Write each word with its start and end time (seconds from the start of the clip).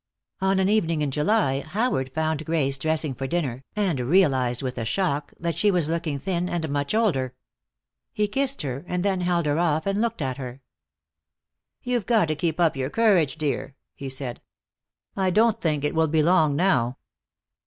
On 0.41 0.57
an 0.57 0.67
evening 0.67 1.03
in 1.03 1.11
July, 1.11 1.59
Howard 1.59 2.11
found 2.11 2.43
Grace 2.43 2.79
dressing 2.79 3.13
for 3.13 3.27
dinner, 3.27 3.63
and 3.75 3.99
realized 3.99 4.63
with 4.63 4.79
a 4.79 4.83
shock 4.83 5.31
that 5.39 5.55
she 5.59 5.69
was 5.69 5.89
looking 5.89 6.17
thin 6.17 6.49
and 6.49 6.67
much 6.69 6.95
older. 6.95 7.35
He 8.11 8.27
kissed 8.27 8.63
her 8.63 8.83
and 8.87 9.05
then 9.05 9.21
held 9.21 9.45
her 9.45 9.59
off 9.59 9.85
and 9.85 10.01
looked 10.01 10.23
at 10.23 10.37
her. 10.37 10.63
"You've 11.83 12.07
got 12.07 12.29
to 12.29 12.35
keep 12.35 12.59
your 12.75 12.89
courage 12.89 13.33
up, 13.33 13.37
dear," 13.37 13.75
he 13.93 14.09
said. 14.09 14.41
"I 15.15 15.29
don't 15.29 15.61
think 15.61 15.83
it 15.83 15.93
will 15.93 16.07
be 16.07 16.23
long 16.23 16.55
now." 16.55 16.97